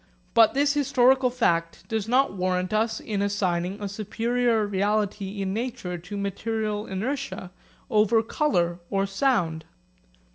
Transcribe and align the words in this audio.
But 0.33 0.55
this 0.55 0.73
historical 0.73 1.29
fact 1.29 1.87
does 1.87 2.07
not 2.07 2.33
warrant 2.33 2.73
us 2.73 2.99
in 2.99 3.21
assigning 3.21 3.79
a 3.79 3.87
superior 3.87 4.65
reality 4.65 5.43
in 5.43 5.53
nature 5.53 5.95
to 5.95 6.17
material 6.17 6.87
inertia 6.87 7.51
over 7.87 8.23
colour 8.23 8.79
or 8.89 9.05
sound. 9.05 9.63